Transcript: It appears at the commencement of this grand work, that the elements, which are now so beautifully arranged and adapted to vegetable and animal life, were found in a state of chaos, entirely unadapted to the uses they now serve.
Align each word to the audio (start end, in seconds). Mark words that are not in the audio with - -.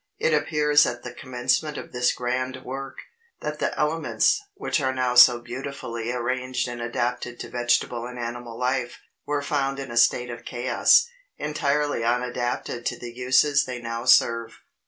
It 0.17 0.33
appears 0.33 0.87
at 0.87 1.03
the 1.03 1.13
commencement 1.13 1.77
of 1.77 1.91
this 1.91 2.11
grand 2.11 2.63
work, 2.65 2.97
that 3.41 3.59
the 3.59 3.77
elements, 3.77 4.41
which 4.55 4.81
are 4.81 4.95
now 4.95 5.13
so 5.13 5.39
beautifully 5.39 6.11
arranged 6.11 6.67
and 6.67 6.81
adapted 6.81 7.39
to 7.39 7.51
vegetable 7.51 8.07
and 8.07 8.17
animal 8.17 8.57
life, 8.57 8.97
were 9.27 9.43
found 9.43 9.77
in 9.77 9.91
a 9.91 9.97
state 9.97 10.31
of 10.31 10.43
chaos, 10.43 11.05
entirely 11.37 12.03
unadapted 12.03 12.83
to 12.87 12.97
the 12.97 13.13
uses 13.13 13.65
they 13.65 13.79
now 13.79 14.03
serve. 14.05 14.61